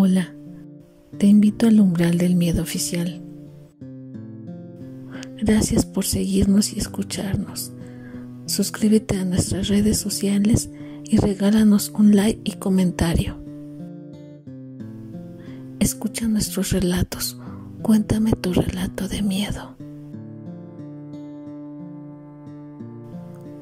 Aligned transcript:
Hola, 0.00 0.32
te 1.18 1.26
invito 1.26 1.66
al 1.66 1.80
umbral 1.80 2.18
del 2.18 2.36
miedo 2.36 2.62
oficial. 2.62 3.20
Gracias 5.38 5.84
por 5.86 6.04
seguirnos 6.04 6.72
y 6.72 6.78
escucharnos. 6.78 7.72
Suscríbete 8.46 9.16
a 9.18 9.24
nuestras 9.24 9.66
redes 9.66 9.98
sociales 9.98 10.70
y 11.02 11.16
regálanos 11.16 11.90
un 11.90 12.14
like 12.14 12.40
y 12.44 12.52
comentario. 12.58 13.42
Escucha 15.80 16.28
nuestros 16.28 16.70
relatos. 16.70 17.36
Cuéntame 17.82 18.30
tu 18.34 18.52
relato 18.52 19.08
de 19.08 19.20
miedo. 19.22 19.76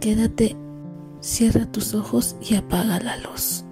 Quédate, 0.00 0.55
cierra 1.21 1.64
tus 1.73 1.95
ojos 1.95 2.37
y 2.46 2.57
apaga 2.57 3.00
la 3.00 3.16
luz. 3.21 3.65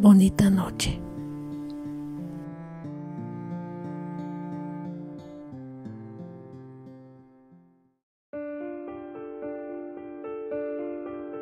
Bonita 0.00 0.48
noche. 0.48 0.98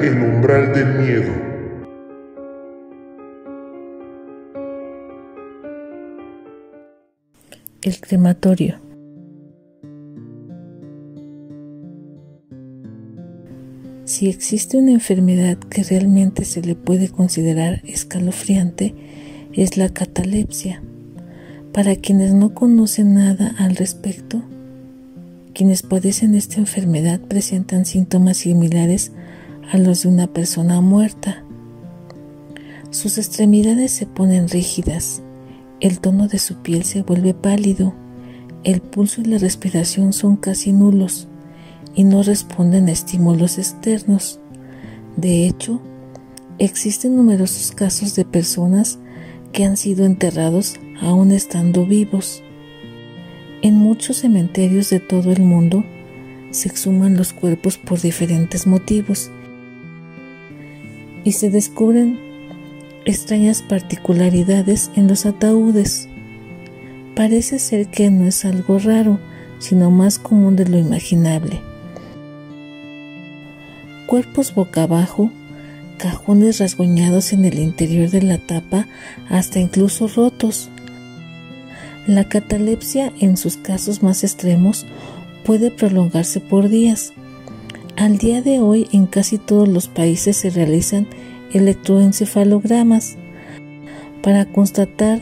El 0.00 0.22
umbral 0.22 0.72
del 0.72 0.94
miedo. 0.98 1.32
El 7.82 8.00
crematorio. 8.00 8.87
Si 14.18 14.28
existe 14.28 14.76
una 14.76 14.90
enfermedad 14.90 15.58
que 15.58 15.84
realmente 15.84 16.44
se 16.44 16.60
le 16.60 16.74
puede 16.74 17.08
considerar 17.08 17.82
escalofriante, 17.84 18.92
es 19.52 19.76
la 19.76 19.90
catalepsia. 19.90 20.82
Para 21.72 21.94
quienes 21.94 22.34
no 22.34 22.52
conocen 22.52 23.14
nada 23.14 23.54
al 23.58 23.76
respecto, 23.76 24.42
quienes 25.54 25.84
padecen 25.84 26.34
esta 26.34 26.56
enfermedad 26.56 27.20
presentan 27.20 27.86
síntomas 27.86 28.38
similares 28.38 29.12
a 29.70 29.78
los 29.78 30.02
de 30.02 30.08
una 30.08 30.26
persona 30.26 30.80
muerta. 30.80 31.44
Sus 32.90 33.18
extremidades 33.18 33.92
se 33.92 34.06
ponen 34.06 34.48
rígidas, 34.48 35.22
el 35.78 36.00
tono 36.00 36.26
de 36.26 36.40
su 36.40 36.56
piel 36.56 36.82
se 36.82 37.02
vuelve 37.02 37.34
pálido, 37.34 37.94
el 38.64 38.80
pulso 38.80 39.20
y 39.20 39.26
la 39.26 39.38
respiración 39.38 40.12
son 40.12 40.34
casi 40.34 40.72
nulos 40.72 41.28
y 41.94 42.04
no 42.04 42.22
responden 42.22 42.88
a 42.88 42.92
estímulos 42.92 43.58
externos. 43.58 44.40
De 45.16 45.46
hecho, 45.46 45.80
existen 46.58 47.16
numerosos 47.16 47.72
casos 47.72 48.14
de 48.14 48.24
personas 48.24 48.98
que 49.52 49.64
han 49.64 49.76
sido 49.76 50.04
enterrados 50.04 50.76
aún 51.00 51.32
estando 51.32 51.86
vivos. 51.86 52.42
En 53.62 53.74
muchos 53.74 54.18
cementerios 54.18 54.90
de 54.90 55.00
todo 55.00 55.32
el 55.32 55.42
mundo 55.42 55.84
se 56.50 56.68
exhuman 56.68 57.16
los 57.16 57.32
cuerpos 57.32 57.78
por 57.78 58.00
diferentes 58.00 58.66
motivos 58.66 59.30
y 61.24 61.32
se 61.32 61.50
descubren 61.50 62.18
extrañas 63.04 63.62
particularidades 63.62 64.90
en 64.94 65.08
los 65.08 65.26
ataúdes. 65.26 66.08
Parece 67.16 67.58
ser 67.58 67.88
que 67.88 68.10
no 68.10 68.26
es 68.26 68.44
algo 68.44 68.78
raro, 68.78 69.18
sino 69.58 69.90
más 69.90 70.18
común 70.18 70.54
de 70.54 70.68
lo 70.68 70.78
imaginable 70.78 71.60
cuerpos 74.08 74.54
boca 74.54 74.84
abajo, 74.84 75.30
cajones 75.98 76.60
rasguñados 76.60 77.34
en 77.34 77.44
el 77.44 77.58
interior 77.58 78.08
de 78.08 78.22
la 78.22 78.38
tapa, 78.38 78.88
hasta 79.28 79.60
incluso 79.60 80.08
rotos. 80.08 80.70
La 82.06 82.24
catalepsia 82.24 83.12
en 83.20 83.36
sus 83.36 83.58
casos 83.58 84.02
más 84.02 84.24
extremos 84.24 84.86
puede 85.44 85.70
prolongarse 85.70 86.40
por 86.40 86.70
días. 86.70 87.12
Al 87.96 88.16
día 88.16 88.40
de 88.40 88.60
hoy 88.60 88.88
en 88.92 89.06
casi 89.06 89.36
todos 89.36 89.68
los 89.68 89.88
países 89.88 90.38
se 90.38 90.48
realizan 90.48 91.06
electroencefalogramas 91.52 93.18
para 94.22 94.46
constatar 94.46 95.20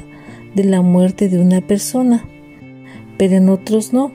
de 0.54 0.62
la 0.62 0.80
muerte 0.80 1.28
de 1.28 1.40
una 1.40 1.60
persona, 1.60 2.24
pero 3.18 3.34
en 3.34 3.48
otros 3.48 3.92
no. 3.92 4.12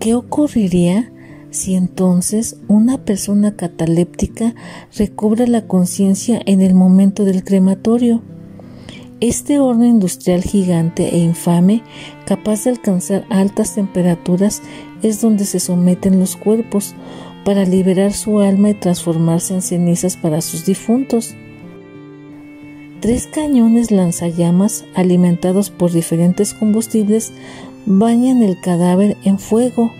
¿Qué 0.00 0.14
ocurriría 0.14 1.10
si 1.50 1.74
entonces 1.74 2.56
una 2.68 3.04
persona 3.04 3.56
cataléptica 3.56 4.54
recobra 4.96 5.46
la 5.46 5.66
conciencia 5.66 6.40
en 6.44 6.60
el 6.60 6.74
momento 6.74 7.24
del 7.24 7.44
crematorio? 7.44 8.22
Este 9.20 9.60
horno 9.60 9.86
industrial 9.86 10.42
gigante 10.42 11.14
e 11.14 11.18
infame, 11.18 11.82
capaz 12.26 12.64
de 12.64 12.70
alcanzar 12.70 13.24
altas 13.30 13.74
temperaturas, 13.74 14.60
es 15.02 15.20
donde 15.20 15.44
se 15.44 15.60
someten 15.60 16.18
los 16.18 16.36
cuerpos 16.36 16.94
para 17.44 17.64
liberar 17.64 18.12
su 18.12 18.40
alma 18.40 18.70
y 18.70 18.74
transformarse 18.74 19.54
en 19.54 19.62
cenizas 19.62 20.16
para 20.16 20.40
sus 20.40 20.66
difuntos. 20.66 21.36
Tres 23.04 23.26
cañones 23.26 23.90
lanzallamas, 23.90 24.86
alimentados 24.94 25.68
por 25.68 25.92
diferentes 25.92 26.54
combustibles, 26.54 27.34
bañan 27.84 28.42
el 28.42 28.58
cadáver 28.58 29.18
en 29.24 29.38
fuego. 29.38 29.92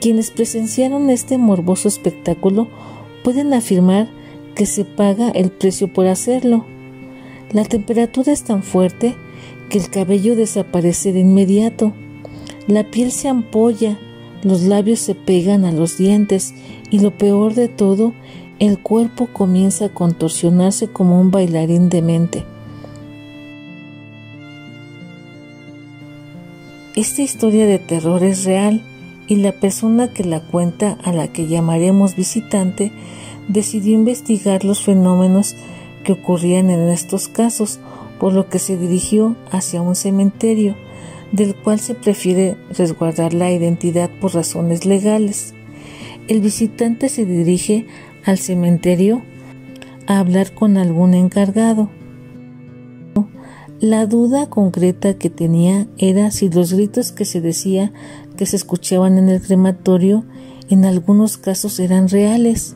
Quienes 0.00 0.30
presenciaron 0.30 1.10
este 1.10 1.36
morboso 1.36 1.88
espectáculo 1.88 2.68
pueden 3.22 3.52
afirmar 3.52 4.08
que 4.54 4.64
se 4.64 4.86
paga 4.86 5.28
el 5.28 5.50
precio 5.50 5.92
por 5.92 6.06
hacerlo. 6.06 6.64
La 7.52 7.64
temperatura 7.64 8.32
es 8.32 8.42
tan 8.42 8.62
fuerte 8.62 9.14
que 9.68 9.76
el 9.76 9.90
cabello 9.90 10.34
desaparece 10.34 11.12
de 11.12 11.20
inmediato, 11.20 11.92
la 12.68 12.84
piel 12.84 13.12
se 13.12 13.28
ampolla, 13.28 13.98
los 14.42 14.62
labios 14.62 15.00
se 15.00 15.14
pegan 15.14 15.66
a 15.66 15.72
los 15.72 15.98
dientes 15.98 16.54
y 16.88 17.00
lo 17.00 17.10
peor 17.18 17.52
de 17.52 17.68
todo, 17.68 18.14
el 18.58 18.78
cuerpo 18.78 19.26
comienza 19.26 19.86
a 19.86 19.88
contorsionarse 19.90 20.88
como 20.88 21.20
un 21.20 21.30
bailarín 21.30 21.88
demente. 21.88 22.44
Esta 26.94 27.20
historia 27.20 27.66
de 27.66 27.78
terror 27.78 28.24
es 28.24 28.44
real 28.44 28.82
y 29.26 29.36
la 29.36 29.52
persona 29.52 30.12
que 30.12 30.24
la 30.24 30.40
cuenta, 30.40 30.96
a 31.04 31.12
la 31.12 31.28
que 31.28 31.46
llamaremos 31.46 32.16
visitante, 32.16 32.92
decidió 33.48 33.94
investigar 33.94 34.64
los 34.64 34.82
fenómenos 34.82 35.54
que 36.04 36.12
ocurrían 36.12 36.70
en 36.70 36.88
estos 36.88 37.28
casos, 37.28 37.80
por 38.18 38.32
lo 38.32 38.48
que 38.48 38.58
se 38.58 38.78
dirigió 38.78 39.36
hacia 39.50 39.82
un 39.82 39.94
cementerio, 39.94 40.74
del 41.32 41.54
cual 41.54 41.80
se 41.80 41.94
prefiere 41.94 42.56
resguardar 42.70 43.34
la 43.34 43.52
identidad 43.52 44.08
por 44.08 44.34
razones 44.34 44.86
legales. 44.86 45.52
El 46.28 46.40
visitante 46.40 47.10
se 47.10 47.26
dirige 47.26 47.86
al 48.26 48.38
cementerio 48.38 49.22
a 50.06 50.18
hablar 50.18 50.52
con 50.52 50.76
algún 50.76 51.14
encargado, 51.14 51.88
la 53.80 54.06
duda 54.06 54.48
concreta 54.48 55.18
que 55.18 55.28
tenía 55.28 55.86
era 55.98 56.30
si 56.30 56.48
los 56.48 56.72
gritos 56.72 57.12
que 57.12 57.26
se 57.26 57.42
decía 57.42 57.92
que 58.36 58.46
se 58.46 58.56
escuchaban 58.56 59.18
en 59.18 59.28
el 59.28 59.42
crematorio 59.42 60.24
en 60.70 60.86
algunos 60.86 61.36
casos 61.36 61.78
eran 61.78 62.08
reales, 62.08 62.74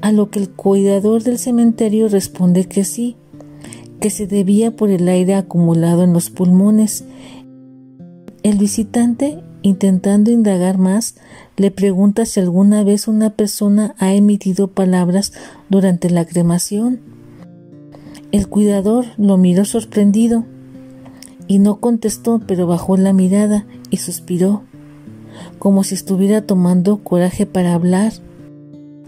a 0.00 0.10
lo 0.10 0.30
que 0.30 0.38
el 0.38 0.48
cuidador 0.48 1.22
del 1.22 1.38
cementerio 1.38 2.08
responde 2.08 2.64
que 2.64 2.84
sí, 2.84 3.16
que 4.00 4.08
se 4.08 4.26
debía 4.26 4.74
por 4.74 4.90
el 4.90 5.06
aire 5.08 5.34
acumulado 5.34 6.04
en 6.04 6.14
los 6.14 6.30
pulmones. 6.30 7.04
El 8.42 8.56
visitante, 8.56 9.42
intentando 9.68 10.30
indagar 10.30 10.78
más, 10.78 11.14
le 11.56 11.70
pregunta 11.70 12.26
si 12.26 12.40
alguna 12.40 12.82
vez 12.82 13.08
una 13.08 13.30
persona 13.30 13.94
ha 13.98 14.12
emitido 14.14 14.68
palabras 14.68 15.32
durante 15.68 16.10
la 16.10 16.24
cremación. 16.24 17.00
El 18.32 18.48
cuidador 18.48 19.06
lo 19.16 19.38
miró 19.38 19.64
sorprendido 19.64 20.44
y 21.46 21.58
no 21.58 21.80
contestó, 21.80 22.40
pero 22.46 22.66
bajó 22.66 22.96
la 22.96 23.12
mirada 23.12 23.66
y 23.90 23.98
suspiró, 23.98 24.62
como 25.58 25.84
si 25.84 25.94
estuviera 25.94 26.42
tomando 26.42 27.02
coraje 27.02 27.46
para 27.46 27.74
hablar. 27.74 28.12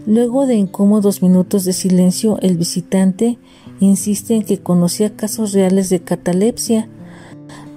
Luego 0.07 0.47
de 0.47 0.55
incómodos 0.55 1.21
minutos 1.21 1.65
de 1.65 1.73
silencio, 1.73 2.39
el 2.41 2.57
visitante 2.57 3.37
insiste 3.79 4.35
en 4.35 4.43
que 4.43 4.59
conocía 4.59 5.15
casos 5.15 5.53
reales 5.53 5.89
de 5.89 5.99
catalepsia, 6.01 6.89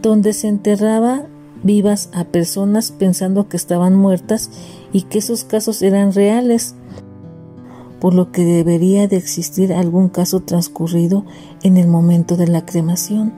donde 0.01 0.33
se 0.33 0.49
enterraba 0.49 1.27
vivas 1.65 2.11
a 2.13 2.25
personas 2.25 2.93
pensando 2.93 3.49
que 3.49 3.57
estaban 3.57 3.97
muertas 3.97 4.51
y 4.93 5.03
que 5.03 5.19
esos 5.19 5.45
casos 5.45 5.83
eran 5.83 6.13
reales 6.13 6.77
por 8.01 8.13
lo 8.13 8.31
que 8.33 8.45
debería 8.45 9.09
de 9.09 9.17
existir 9.17 9.73
algún 9.73 10.11
caso 10.11 10.41
transcurrido 10.41 11.25
en 11.63 11.79
el 11.79 11.89
momento 11.89 12.37
de 12.37 12.47
la 12.47 12.67
cremación. 12.67 13.33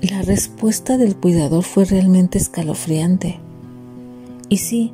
La 0.00 0.22
respuesta 0.22 0.96
del 0.96 1.14
cuidador 1.14 1.62
fue 1.62 1.84
realmente 1.84 2.38
escalofriante. 2.38 3.40
Y 4.48 4.56
sí, 4.56 4.92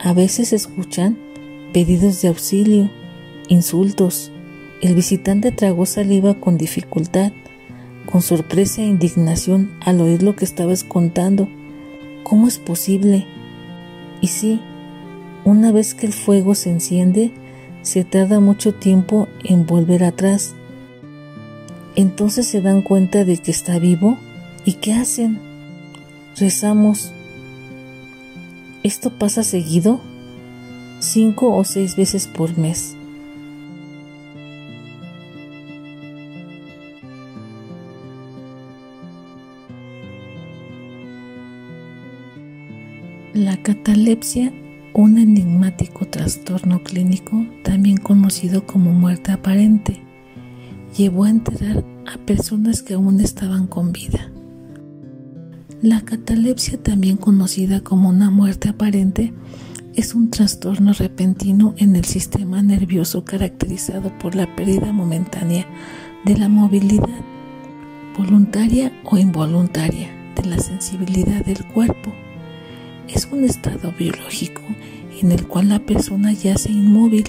a 0.00 0.14
veces 0.14 0.54
escuchan 0.54 1.18
pedidos 1.74 2.22
de 2.22 2.28
auxilio, 2.28 2.90
insultos. 3.48 4.32
El 4.80 4.94
visitante 4.94 5.52
tragó 5.52 5.84
saliva 5.84 6.40
con 6.40 6.56
dificultad, 6.56 7.32
con 8.06 8.22
sorpresa 8.22 8.82
e 8.82 8.86
indignación 8.86 9.72
al 9.80 10.00
oír 10.00 10.22
lo 10.22 10.36
que 10.36 10.44
estabas 10.44 10.84
contando. 10.84 11.48
¿Cómo 12.22 12.48
es 12.48 12.58
posible? 12.58 13.26
Y 14.20 14.28
sí, 14.28 14.60
una 15.44 15.72
vez 15.72 15.94
que 15.94 16.06
el 16.06 16.12
fuego 16.12 16.54
se 16.54 16.70
enciende, 16.70 17.32
se 17.82 18.04
tarda 18.04 18.40
mucho 18.40 18.74
tiempo 18.74 19.28
en 19.42 19.66
volver 19.66 20.04
atrás. 20.04 20.54
Entonces 21.96 22.46
se 22.46 22.60
dan 22.60 22.82
cuenta 22.82 23.24
de 23.24 23.38
que 23.38 23.50
está 23.50 23.78
vivo 23.78 24.18
y 24.64 24.74
¿qué 24.74 24.94
hacen? 24.94 25.38
Rezamos. 26.36 27.12
¿Esto 28.82 29.10
pasa 29.18 29.44
seguido? 29.44 30.00
Cinco 31.00 31.54
o 31.54 31.64
seis 31.64 31.96
veces 31.96 32.26
por 32.26 32.56
mes. 32.58 32.96
Catalepsia, 43.64 44.52
un 44.92 45.16
enigmático 45.16 46.04
trastorno 46.04 46.82
clínico 46.82 47.46
también 47.62 47.96
conocido 47.96 48.66
como 48.66 48.92
muerte 48.92 49.32
aparente, 49.32 50.02
llevó 50.94 51.24
a 51.24 51.30
enterrar 51.30 51.82
a 52.06 52.18
personas 52.26 52.82
que 52.82 52.92
aún 52.92 53.20
estaban 53.20 53.66
con 53.66 53.90
vida. 53.90 54.30
La 55.80 56.02
catalepsia, 56.02 56.76
también 56.76 57.16
conocida 57.16 57.80
como 57.80 58.10
una 58.10 58.30
muerte 58.30 58.68
aparente, 58.68 59.32
es 59.94 60.14
un 60.14 60.28
trastorno 60.28 60.92
repentino 60.92 61.74
en 61.78 61.96
el 61.96 62.04
sistema 62.04 62.60
nervioso 62.62 63.24
caracterizado 63.24 64.12
por 64.18 64.34
la 64.34 64.54
pérdida 64.54 64.92
momentánea 64.92 65.66
de 66.26 66.36
la 66.36 66.50
movilidad, 66.50 67.22
voluntaria 68.14 68.92
o 69.04 69.16
involuntaria, 69.16 70.10
de 70.36 70.50
la 70.50 70.58
sensibilidad 70.58 71.42
del 71.46 71.64
cuerpo. 71.64 72.12
Es 73.08 73.28
un 73.30 73.44
estado 73.44 73.92
biológico 73.98 74.62
en 75.20 75.32
el 75.32 75.46
cual 75.46 75.68
la 75.68 75.78
persona 75.78 76.32
yace 76.32 76.72
inmóvil, 76.72 77.24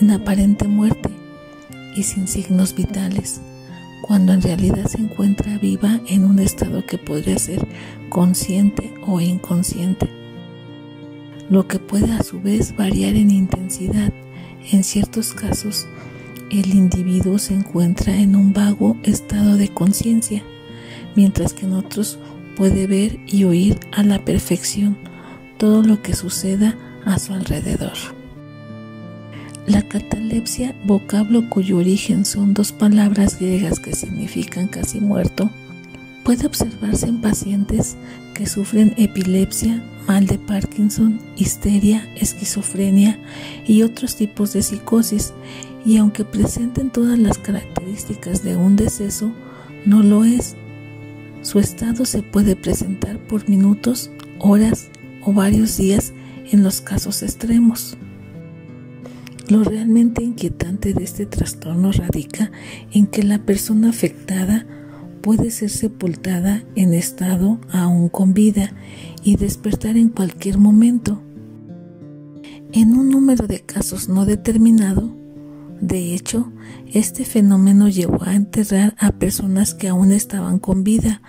en 0.00 0.10
aparente 0.10 0.66
muerte 0.66 1.10
y 1.94 2.02
sin 2.02 2.26
signos 2.26 2.74
vitales, 2.74 3.40
cuando 4.02 4.32
en 4.32 4.42
realidad 4.42 4.86
se 4.86 4.98
encuentra 4.98 5.58
viva 5.58 6.00
en 6.08 6.24
un 6.24 6.38
estado 6.38 6.84
que 6.84 6.98
podría 6.98 7.38
ser 7.38 7.66
consciente 8.08 8.92
o 9.06 9.20
inconsciente, 9.20 10.08
lo 11.48 11.68
que 11.68 11.78
puede 11.78 12.12
a 12.12 12.22
su 12.22 12.40
vez 12.40 12.76
variar 12.76 13.14
en 13.14 13.30
intensidad. 13.30 14.12
En 14.72 14.82
ciertos 14.82 15.32
casos, 15.32 15.86
el 16.50 16.74
individuo 16.74 17.38
se 17.38 17.54
encuentra 17.54 18.16
en 18.16 18.34
un 18.34 18.52
vago 18.52 18.96
estado 19.02 19.56
de 19.56 19.68
conciencia, 19.68 20.42
mientras 21.14 21.52
que 21.52 21.66
en 21.66 21.74
otros 21.74 22.18
puede 22.56 22.86
ver 22.86 23.18
y 23.26 23.44
oír 23.44 23.78
a 23.92 24.02
la 24.02 24.24
perfección 24.24 24.96
todo 25.58 25.82
lo 25.82 26.02
que 26.02 26.14
suceda 26.14 26.76
a 27.04 27.18
su 27.18 27.32
alrededor. 27.32 27.96
La 29.66 29.82
catalepsia, 29.82 30.74
vocablo 30.84 31.48
cuyo 31.48 31.78
origen 31.78 32.24
son 32.24 32.52
dos 32.52 32.72
palabras 32.72 33.38
griegas 33.38 33.80
que 33.80 33.94
significan 33.94 34.68
casi 34.68 35.00
muerto, 35.00 35.50
puede 36.22 36.46
observarse 36.46 37.06
en 37.06 37.20
pacientes 37.20 37.96
que 38.34 38.46
sufren 38.46 38.94
epilepsia, 38.98 39.82
mal 40.06 40.26
de 40.26 40.38
Parkinson, 40.38 41.18
histeria, 41.36 42.06
esquizofrenia 42.16 43.18
y 43.66 43.82
otros 43.82 44.16
tipos 44.16 44.52
de 44.52 44.62
psicosis, 44.62 45.32
y 45.86 45.98
aunque 45.98 46.24
presenten 46.24 46.90
todas 46.90 47.18
las 47.18 47.38
características 47.38 48.42
de 48.42 48.56
un 48.56 48.76
deceso, 48.76 49.32
no 49.86 50.02
lo 50.02 50.24
es. 50.24 50.56
Su 51.44 51.58
estado 51.58 52.06
se 52.06 52.22
puede 52.22 52.56
presentar 52.56 53.18
por 53.26 53.46
minutos, 53.50 54.10
horas 54.38 54.88
o 55.22 55.34
varios 55.34 55.76
días 55.76 56.14
en 56.50 56.62
los 56.64 56.80
casos 56.80 57.22
extremos. 57.22 57.98
Lo 59.50 59.62
realmente 59.62 60.24
inquietante 60.24 60.94
de 60.94 61.04
este 61.04 61.26
trastorno 61.26 61.92
radica 61.92 62.50
en 62.92 63.06
que 63.06 63.22
la 63.22 63.40
persona 63.40 63.90
afectada 63.90 64.66
puede 65.20 65.50
ser 65.50 65.68
sepultada 65.68 66.64
en 66.76 66.94
estado 66.94 67.60
aún 67.70 68.08
con 68.08 68.32
vida 68.32 68.72
y 69.22 69.36
despertar 69.36 69.98
en 69.98 70.08
cualquier 70.08 70.56
momento. 70.56 71.20
En 72.72 72.96
un 72.96 73.10
número 73.10 73.46
de 73.46 73.60
casos 73.60 74.08
no 74.08 74.24
determinado, 74.24 75.14
de 75.80 76.14
hecho, 76.14 76.52
este 76.92 77.24
fenómeno 77.24 77.88
llevó 77.88 78.22
a 78.24 78.34
enterrar 78.34 78.94
a 78.98 79.12
personas 79.12 79.74
que 79.74 79.88
aún 79.88 80.12
estaban 80.12 80.58
con 80.58 80.84
vida, 80.84 81.22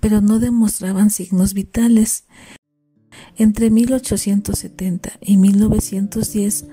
pero 0.00 0.20
no 0.20 0.38
demostraban 0.38 1.10
signos 1.10 1.54
vitales 1.54 2.24
entre 3.36 3.70
1870 3.70 5.12
y 5.20 5.36
1910, 5.36 6.66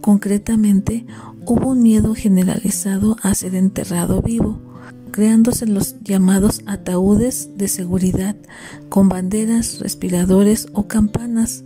concretamente, 0.00 1.06
hubo 1.44 1.70
un 1.70 1.82
miedo 1.82 2.14
generalizado 2.14 3.16
a 3.22 3.34
ser 3.34 3.56
enterrado 3.56 4.22
vivo, 4.22 4.60
creándose 5.10 5.66
los 5.66 6.00
llamados 6.02 6.62
ataúdes 6.66 7.56
de 7.56 7.68
seguridad 7.68 8.36
con 8.88 9.08
banderas, 9.08 9.80
respiradores 9.80 10.68
o 10.72 10.86
campanas. 10.86 11.64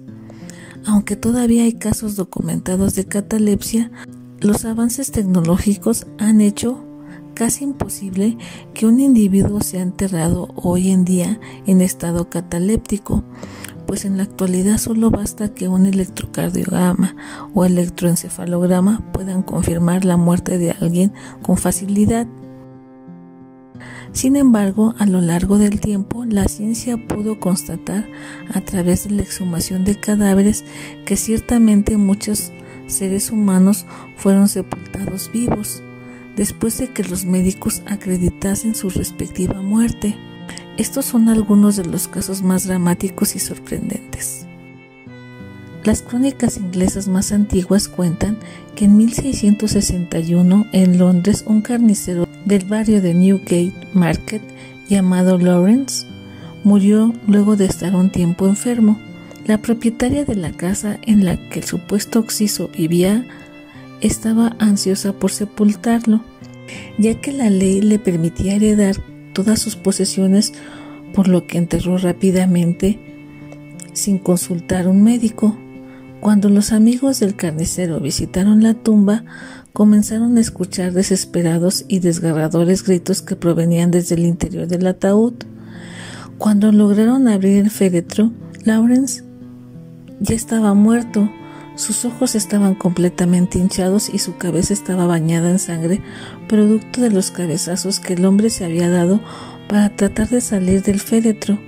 Aunque 0.86 1.16
todavía 1.16 1.64
hay 1.64 1.74
casos 1.74 2.16
documentados 2.16 2.94
de 2.94 3.04
catalepsia, 3.04 3.90
los 4.40 4.64
avances 4.64 5.10
tecnológicos 5.10 6.06
han 6.18 6.40
hecho 6.40 6.84
casi 7.34 7.64
imposible 7.64 8.36
que 8.74 8.86
un 8.86 9.00
individuo 9.00 9.60
sea 9.60 9.82
enterrado 9.82 10.48
hoy 10.56 10.90
en 10.90 11.04
día 11.04 11.40
en 11.66 11.80
estado 11.80 12.28
cataléptico, 12.28 13.24
pues 13.86 14.04
en 14.04 14.16
la 14.16 14.24
actualidad 14.24 14.78
solo 14.78 15.10
basta 15.10 15.54
que 15.54 15.68
un 15.68 15.86
electrocardiograma 15.86 17.16
o 17.54 17.64
electroencefalograma 17.64 19.12
puedan 19.12 19.42
confirmar 19.42 20.04
la 20.04 20.16
muerte 20.16 20.58
de 20.58 20.72
alguien 20.72 21.12
con 21.42 21.56
facilidad. 21.56 22.26
Sin 24.12 24.36
embargo, 24.36 24.94
a 24.98 25.06
lo 25.06 25.20
largo 25.20 25.58
del 25.58 25.80
tiempo, 25.80 26.24
la 26.24 26.46
ciencia 26.48 26.96
pudo 26.96 27.38
constatar 27.38 28.06
a 28.52 28.60
través 28.60 29.04
de 29.04 29.14
la 29.14 29.22
exhumación 29.22 29.84
de 29.84 29.94
cadáveres 29.94 30.64
que 31.04 31.16
ciertamente 31.16 31.96
muchos 31.96 32.52
seres 32.88 33.30
humanos 33.30 33.86
fueron 34.16 34.48
sepultados 34.48 35.30
vivos, 35.32 35.82
después 36.36 36.78
de 36.78 36.88
que 36.88 37.04
los 37.04 37.24
médicos 37.24 37.82
acreditasen 37.86 38.74
su 38.74 38.90
respectiva 38.90 39.62
muerte. 39.62 40.16
Estos 40.76 41.04
son 41.04 41.28
algunos 41.28 41.76
de 41.76 41.84
los 41.84 42.08
casos 42.08 42.42
más 42.42 42.66
dramáticos 42.66 43.36
y 43.36 43.38
sorprendentes. 43.38 44.46
Las 45.84 46.02
crónicas 46.02 46.56
inglesas 46.56 47.08
más 47.08 47.32
antiguas 47.32 47.88
cuentan 47.88 48.36
que 48.74 48.84
en 48.84 48.96
1661 48.96 50.66
en 50.72 50.98
Londres 50.98 51.44
un 51.46 51.62
carnicero 51.62 52.28
del 52.44 52.64
barrio 52.64 53.00
de 53.00 53.14
Newgate 53.14 53.72
Market 53.94 54.42
llamado 54.88 55.38
Lawrence 55.38 56.06
murió 56.64 57.12
luego 57.26 57.56
de 57.56 57.66
estar 57.66 57.94
un 57.94 58.10
tiempo 58.10 58.46
enfermo. 58.46 58.98
La 59.48 59.56
propietaria 59.56 60.26
de 60.26 60.34
la 60.34 60.52
casa 60.52 60.98
en 61.06 61.24
la 61.24 61.38
que 61.48 61.60
el 61.60 61.64
supuesto 61.64 62.18
oxiso 62.18 62.68
vivía 62.68 63.26
estaba 64.02 64.54
ansiosa 64.58 65.14
por 65.14 65.30
sepultarlo, 65.30 66.20
ya 66.98 67.18
que 67.18 67.32
la 67.32 67.48
ley 67.48 67.80
le 67.80 67.98
permitía 67.98 68.56
heredar 68.56 68.96
todas 69.32 69.58
sus 69.58 69.74
posesiones, 69.74 70.52
por 71.14 71.28
lo 71.28 71.46
que 71.46 71.56
enterró 71.56 71.96
rápidamente 71.96 73.00
sin 73.94 74.18
consultar 74.18 74.86
un 74.86 75.02
médico. 75.02 75.56
Cuando 76.20 76.50
los 76.50 76.72
amigos 76.72 77.18
del 77.18 77.34
carnicero 77.34 78.00
visitaron 78.00 78.62
la 78.62 78.74
tumba, 78.74 79.24
comenzaron 79.72 80.36
a 80.36 80.40
escuchar 80.40 80.92
desesperados 80.92 81.86
y 81.88 82.00
desgarradores 82.00 82.84
gritos 82.84 83.22
que 83.22 83.34
provenían 83.34 83.92
desde 83.92 84.14
el 84.16 84.26
interior 84.26 84.68
del 84.68 84.86
ataúd. 84.86 85.32
Cuando 86.36 86.70
lograron 86.70 87.28
abrir 87.28 87.56
el 87.64 87.70
féretro, 87.70 88.30
Lawrence 88.64 89.27
ya 90.20 90.34
estaba 90.34 90.74
muerto. 90.74 91.30
Sus 91.74 92.04
ojos 92.04 92.34
estaban 92.34 92.74
completamente 92.74 93.58
hinchados 93.58 94.12
y 94.12 94.18
su 94.18 94.36
cabeza 94.36 94.72
estaba 94.72 95.06
bañada 95.06 95.50
en 95.50 95.60
sangre, 95.60 96.00
producto 96.48 97.00
de 97.00 97.10
los 97.10 97.30
cabezazos 97.30 98.00
que 98.00 98.14
el 98.14 98.24
hombre 98.24 98.50
se 98.50 98.64
había 98.64 98.88
dado 98.88 99.20
para 99.68 99.90
tratar 99.90 100.28
de 100.28 100.40
salir 100.40 100.82
del 100.82 100.98
féretro. 100.98 101.58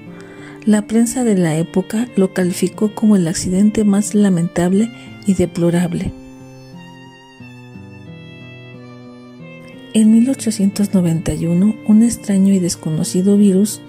La 0.64 0.83
prensa 0.83 1.23
de 1.23 1.37
la 1.37 1.57
época 1.57 2.09
lo 2.16 2.35
calificó 2.35 2.95
como 2.95 3.16
el 3.16 3.28
accidente 3.28 3.85
más 3.85 4.14
lamentable 4.14 4.90
y 5.26 5.35
deplorable. 5.35 6.12
En 9.95 10.12
1891, 10.12 11.75
un 11.87 12.02
extraño 12.02 12.52
y 12.52 12.59
desconocido 12.59 13.37
virus 13.37 13.80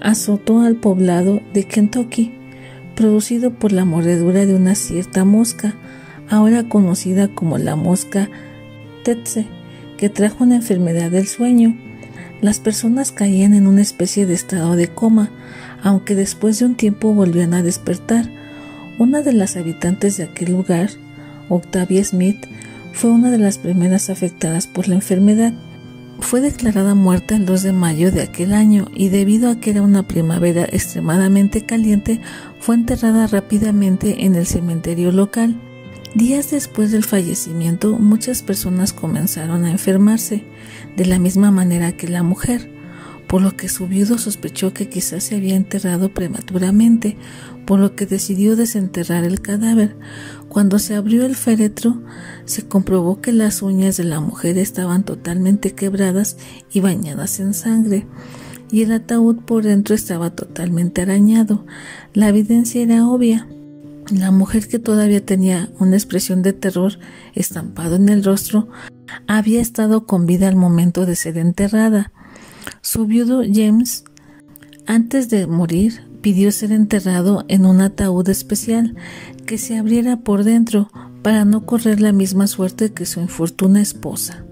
azotó 0.00 0.60
al 0.60 0.76
poblado 0.76 1.40
de 1.52 1.64
Kentucky 1.64 2.32
producido 2.94 3.50
por 3.52 3.72
la 3.72 3.84
mordedura 3.84 4.46
de 4.46 4.54
una 4.54 4.74
cierta 4.74 5.24
mosca, 5.24 5.74
ahora 6.28 6.68
conocida 6.68 7.28
como 7.28 7.58
la 7.58 7.76
mosca 7.76 8.28
Tetse, 9.04 9.46
que 9.96 10.08
trajo 10.08 10.44
una 10.44 10.56
enfermedad 10.56 11.10
del 11.10 11.26
sueño. 11.26 11.76
Las 12.40 12.58
personas 12.60 13.12
caían 13.12 13.54
en 13.54 13.66
una 13.66 13.82
especie 13.82 14.26
de 14.26 14.34
estado 14.34 14.76
de 14.76 14.88
coma, 14.88 15.30
aunque 15.82 16.14
después 16.14 16.58
de 16.58 16.66
un 16.66 16.74
tiempo 16.74 17.12
volvían 17.12 17.54
a 17.54 17.62
despertar. 17.62 18.28
Una 18.98 19.22
de 19.22 19.32
las 19.32 19.56
habitantes 19.56 20.16
de 20.16 20.24
aquel 20.24 20.52
lugar, 20.52 20.90
Octavia 21.48 22.04
Smith, 22.04 22.46
fue 22.92 23.10
una 23.10 23.30
de 23.30 23.38
las 23.38 23.58
primeras 23.58 24.08
afectadas 24.10 24.66
por 24.66 24.88
la 24.88 24.94
enfermedad. 24.94 25.52
Fue 26.20 26.40
declarada 26.40 26.94
muerta 26.94 27.36
el 27.36 27.46
2 27.46 27.62
de 27.62 27.72
mayo 27.72 28.10
de 28.10 28.22
aquel 28.22 28.52
año 28.52 28.86
y 28.94 29.08
debido 29.08 29.50
a 29.50 29.60
que 29.60 29.70
era 29.70 29.82
una 29.82 30.06
primavera 30.06 30.64
extremadamente 30.64 31.66
caliente, 31.66 32.20
fue 32.58 32.74
enterrada 32.74 33.26
rápidamente 33.26 34.24
en 34.24 34.34
el 34.34 34.46
cementerio 34.46 35.12
local. 35.12 35.56
Días 36.14 36.50
después 36.50 36.92
del 36.92 37.04
fallecimiento, 37.04 37.98
muchas 37.98 38.42
personas 38.42 38.92
comenzaron 38.92 39.64
a 39.64 39.70
enfermarse, 39.70 40.44
de 40.96 41.06
la 41.06 41.18
misma 41.18 41.50
manera 41.50 41.92
que 41.92 42.08
la 42.08 42.22
mujer, 42.22 42.70
por 43.34 43.42
lo 43.42 43.56
que 43.56 43.68
su 43.68 43.88
viudo 43.88 44.16
sospechó 44.16 44.72
que 44.72 44.88
quizás 44.88 45.24
se 45.24 45.34
había 45.34 45.56
enterrado 45.56 46.14
prematuramente, 46.14 47.16
por 47.66 47.80
lo 47.80 47.96
que 47.96 48.06
decidió 48.06 48.54
desenterrar 48.54 49.24
el 49.24 49.40
cadáver. 49.40 49.96
Cuando 50.48 50.78
se 50.78 50.94
abrió 50.94 51.26
el 51.26 51.34
féretro, 51.34 52.00
se 52.44 52.68
comprobó 52.68 53.20
que 53.20 53.32
las 53.32 53.60
uñas 53.60 53.96
de 53.96 54.04
la 54.04 54.20
mujer 54.20 54.56
estaban 54.56 55.02
totalmente 55.02 55.74
quebradas 55.74 56.36
y 56.72 56.78
bañadas 56.78 57.40
en 57.40 57.54
sangre, 57.54 58.06
y 58.70 58.82
el 58.82 58.92
ataúd 58.92 59.38
por 59.38 59.64
dentro 59.64 59.96
estaba 59.96 60.30
totalmente 60.30 61.02
arañado. 61.02 61.66
La 62.12 62.28
evidencia 62.28 62.82
era 62.82 63.04
obvia. 63.08 63.48
La 64.12 64.30
mujer 64.30 64.68
que 64.68 64.78
todavía 64.78 65.26
tenía 65.26 65.70
una 65.80 65.96
expresión 65.96 66.42
de 66.42 66.52
terror 66.52 67.00
estampado 67.34 67.96
en 67.96 68.08
el 68.10 68.22
rostro 68.22 68.68
había 69.26 69.60
estado 69.60 70.06
con 70.06 70.24
vida 70.24 70.46
al 70.46 70.54
momento 70.54 71.04
de 71.04 71.16
ser 71.16 71.36
enterrada. 71.36 72.12
Su 72.80 73.06
viudo 73.06 73.42
James, 73.50 74.04
antes 74.86 75.28
de 75.30 75.46
morir, 75.46 76.02
pidió 76.20 76.52
ser 76.52 76.72
enterrado 76.72 77.44
en 77.48 77.66
un 77.66 77.80
ataúd 77.80 78.28
especial 78.28 78.96
que 79.46 79.58
se 79.58 79.76
abriera 79.76 80.18
por 80.18 80.44
dentro 80.44 80.90
para 81.22 81.44
no 81.44 81.66
correr 81.66 82.00
la 82.00 82.12
misma 82.12 82.46
suerte 82.46 82.92
que 82.92 83.06
su 83.06 83.20
infortuna 83.20 83.80
esposa. 83.80 84.44